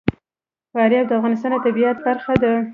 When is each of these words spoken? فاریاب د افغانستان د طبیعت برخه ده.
فاریاب 0.71 1.05
د 1.07 1.11
افغانستان 1.19 1.51
د 1.53 1.57
طبیعت 1.65 1.97
برخه 2.07 2.33
ده. 2.43 2.53